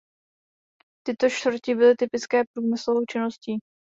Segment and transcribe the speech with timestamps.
[1.07, 3.59] Tyto čtvrti byly typické průmyslovou činností.